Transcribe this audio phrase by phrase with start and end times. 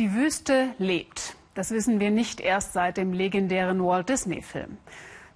[0.00, 1.36] Die Wüste lebt.
[1.52, 4.78] Das wissen wir nicht erst seit dem legendären Walt Disney-Film.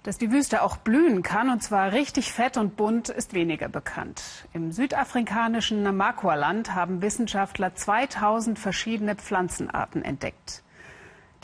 [0.01, 4.23] Dass die Wüste auch blühen kann, und zwar richtig fett und bunt, ist weniger bekannt.
[4.53, 10.63] Im südafrikanischen Namakwa-Land haben Wissenschaftler 2000 verschiedene Pflanzenarten entdeckt.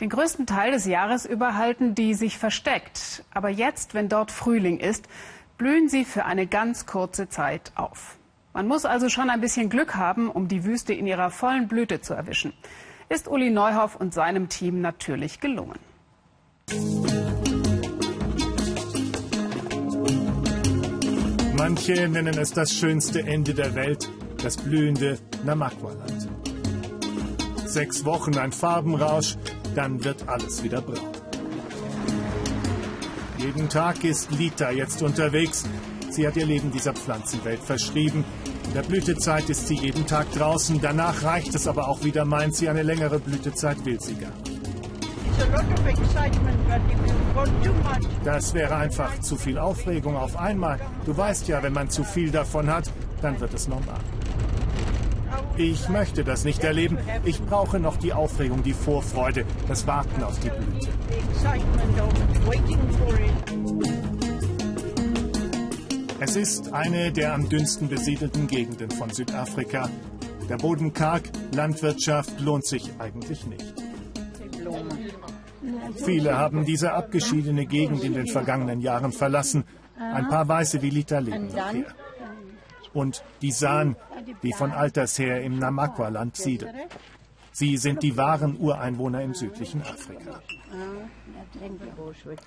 [0.00, 3.22] Den größten Teil des Jahres über halten die sich versteckt.
[3.32, 5.06] Aber jetzt, wenn dort Frühling ist,
[5.58, 8.16] blühen sie für eine ganz kurze Zeit auf.
[8.52, 12.00] Man muss also schon ein bisschen Glück haben, um die Wüste in ihrer vollen Blüte
[12.00, 12.52] zu erwischen
[13.08, 15.78] ist Uli Neuhoff und seinem Team natürlich gelungen.
[21.56, 24.10] Manche nennen es das schönste Ende der Welt,
[24.42, 26.28] das blühende Namakwa-Land.
[27.66, 29.36] Sechs Wochen ein Farbenrausch,
[29.74, 31.12] dann wird alles wieder braun.
[33.38, 35.64] Jeden Tag ist Lita jetzt unterwegs.
[36.10, 38.24] Sie hat ihr Leben dieser Pflanzenwelt verschrieben
[38.66, 40.80] in der Blütezeit ist sie jeden Tag draußen.
[40.80, 42.68] Danach reicht es aber auch wieder, meint sie.
[42.68, 44.52] Eine längere Blütezeit will sie gar nicht.
[48.24, 50.78] Das wäre einfach zu viel Aufregung auf einmal.
[51.04, 52.90] Du weißt ja, wenn man zu viel davon hat,
[53.20, 54.00] dann wird es normal.
[55.56, 56.98] Ich möchte das nicht erleben.
[57.24, 60.88] Ich brauche noch die Aufregung, die Vorfreude, das Warten auf die Blüte.
[66.34, 69.90] Es ist eine der am dünnsten besiedelten Gegenden von Südafrika.
[70.48, 71.24] Der Boden karg,
[71.54, 73.74] Landwirtschaft lohnt sich eigentlich nicht.
[75.96, 79.64] Viele haben diese abgeschiedene Gegend in den vergangenen Jahren verlassen.
[79.98, 81.86] Ein paar Weiße wie Lita leben noch hier.
[82.94, 83.96] Und die San,
[84.42, 86.74] die von alters her im Namakwa-Land siedeln.
[87.52, 90.40] Sie sind die wahren Ureinwohner im südlichen Afrika.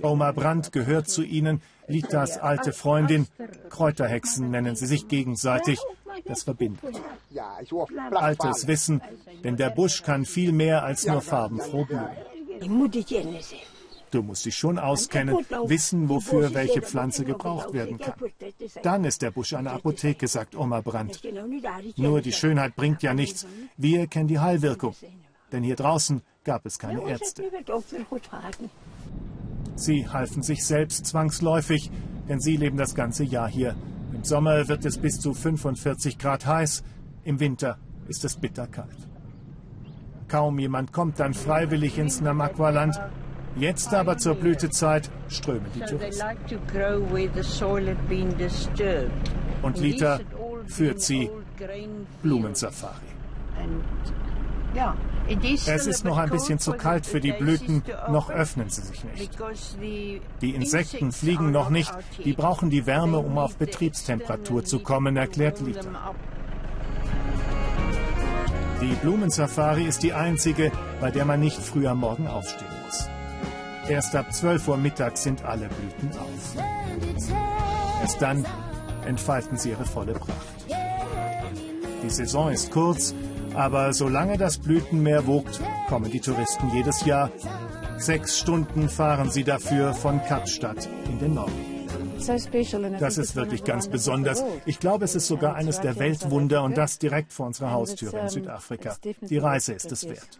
[0.02, 3.28] Oma Brandt gehört zu ihnen, Litas alte Freundin.
[3.70, 5.80] Kräuterhexen nennen sie sich gegenseitig.
[6.26, 7.02] Das verbindet.
[8.12, 9.02] Altes Wissen,
[9.44, 12.10] denn der Busch kann viel mehr als nur farbenfroh blühen.
[14.16, 15.36] Du musst dich schon auskennen,
[15.66, 18.14] wissen, wofür welche Pflanze gebraucht werden kann.
[18.82, 21.22] Dann ist der Busch eine Apotheke, sagt Oma Brandt.
[21.98, 23.46] Nur die Schönheit bringt ja nichts.
[23.76, 24.96] Wir kennen die Heilwirkung.
[25.52, 27.44] Denn hier draußen gab es keine Ärzte.
[29.76, 31.92] Sie halfen sich selbst zwangsläufig,
[32.30, 33.76] denn sie leben das ganze Jahr hier.
[34.14, 36.86] Im Sommer wird es bis zu 45 Grad heiß,
[37.26, 38.96] im Winter ist es bitterkalt.
[40.30, 42.98] Kaum jemand kommt dann freiwillig ins Namakwa-Land.
[43.58, 46.26] Jetzt aber zur Blütezeit strömen die Touristen.
[49.62, 50.20] Und Lita
[50.68, 51.30] führt sie
[52.22, 52.94] Blumensafari.
[55.66, 59.32] Es ist noch ein bisschen zu kalt für die Blüten, noch öffnen sie sich nicht.
[60.42, 61.92] Die Insekten fliegen noch nicht,
[62.24, 66.14] die brauchen die Wärme, um auf Betriebstemperatur zu kommen, erklärt Lita.
[68.82, 73.10] Die Blumensafari ist die einzige, bei der man nicht früh am Morgen aufstehen muss.
[73.88, 76.64] Erst ab 12 Uhr mittags sind alle Blüten auf.
[78.02, 78.46] Erst dann
[79.06, 80.32] entfalten sie ihre volle Pracht.
[82.04, 83.14] Die Saison ist kurz,
[83.54, 87.32] aber solange das Blütenmeer wogt, kommen die Touristen jedes Jahr.
[87.98, 91.76] Sechs Stunden fahren sie dafür von Kapstadt in den Norden.
[93.00, 94.44] Das ist wirklich ganz besonders.
[94.66, 98.30] Ich glaube, es ist sogar eines der Weltwunder und das direkt vor unserer Haustüre in
[98.30, 98.98] Südafrika.
[99.22, 100.40] Die Reise ist es wert.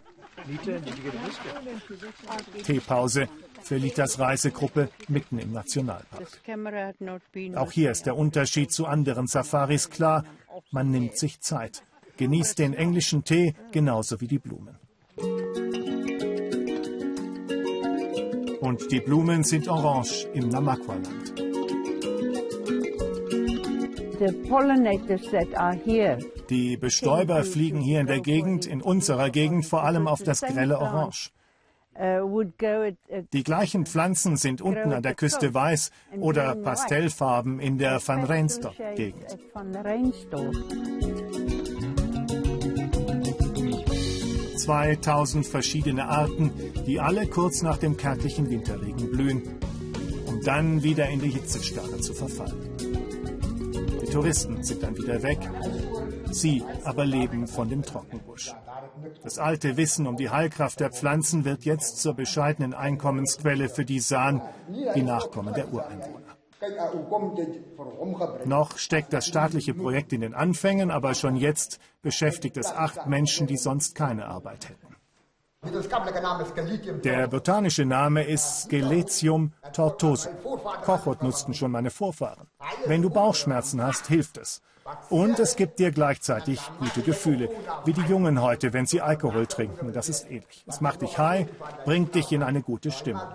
[2.64, 3.28] Teepause
[3.62, 6.26] für Litas Reisegruppe mitten im Nationalpark.
[7.56, 10.24] Auch hier ist der Unterschied zu anderen Safaris klar.
[10.70, 11.82] Man nimmt sich Zeit.
[12.16, 14.78] Genießt den englischen Tee genauso wie die Blumen.
[18.60, 21.34] Und die Blumen sind orange im Namakwa-Land.
[26.50, 30.78] Die Bestäuber fliegen hier in der Gegend, in unserer Gegend vor allem auf das grelle
[30.78, 31.32] Orange.
[33.32, 35.90] Die gleichen Pflanzen sind unten an der Küste weiß
[36.20, 39.38] oder Pastellfarben in der Van Reinsdorp-Gegend.
[44.66, 46.52] 2000 verschiedene Arten,
[46.86, 49.42] die alle kurz nach dem kärglichen Winterregen blühen,
[50.26, 52.68] um dann wieder in die Hitzestarre zu verfallen.
[54.02, 55.38] Die Touristen sind dann wieder weg,
[56.32, 58.54] sie aber leben von dem Trockenbusch.
[59.22, 64.00] Das alte Wissen um die Heilkraft der Pflanzen wird jetzt zur bescheidenen Einkommensquelle für die
[64.00, 64.42] San,
[64.94, 66.36] die Nachkommen der Ureinwohner.
[68.46, 73.46] Noch steckt das staatliche Projekt in den Anfängen, aber schon jetzt beschäftigt es acht Menschen,
[73.46, 74.85] die sonst keine Arbeit hätten.
[77.04, 80.32] Der botanische Name ist Geletium tortuosum.
[80.84, 82.46] Kochot nutzten schon meine Vorfahren.
[82.86, 84.62] Wenn du Bauchschmerzen hast, hilft es.
[85.10, 87.50] Und es gibt dir gleichzeitig gute Gefühle,
[87.84, 89.92] wie die Jungen heute, wenn sie Alkohol trinken.
[89.92, 90.64] Das ist ähnlich.
[90.66, 91.46] Es macht dich high,
[91.84, 93.26] bringt dich in eine gute Stimmung.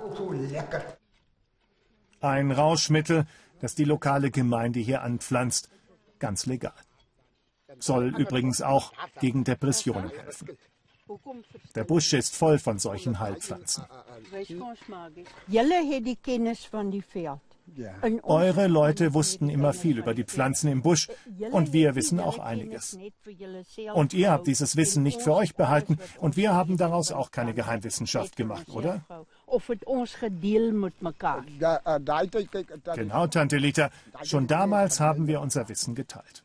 [2.22, 3.26] Ein Rauschmittel,
[3.60, 5.70] das die lokale Gemeinde hier anpflanzt.
[6.20, 6.74] Ganz legal.
[7.80, 10.50] Soll übrigens auch gegen Depressionen helfen.
[11.76, 13.84] Der Busch ist voll von solchen Heilpflanzen.
[18.24, 21.10] Eure Leute wussten immer viel über die Pflanzen im Busch
[21.52, 22.98] und wir wissen auch einiges.
[23.94, 27.54] Und ihr habt dieses Wissen nicht für euch behalten und wir haben daraus auch keine
[27.54, 29.06] Geheimwissenschaft gemacht, oder?
[32.96, 33.90] Genau, Tante Lita.
[34.24, 36.44] Schon damals haben wir unser Wissen geteilt.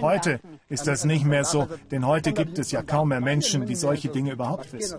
[0.00, 3.74] Heute ist das nicht mehr so, denn heute gibt es ja kaum mehr Menschen, die
[3.74, 4.98] solche Dinge überhaupt wissen.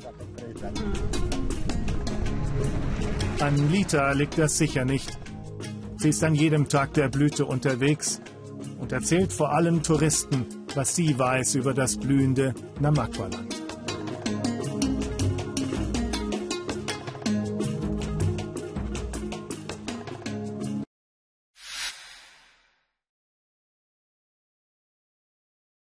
[3.40, 5.18] An Lita liegt das sicher nicht.
[5.98, 8.22] Sie ist an jedem Tag der Blüte unterwegs
[8.80, 13.53] und erzählt vor allem Touristen, was sie weiß über das blühende Namakwa-Land.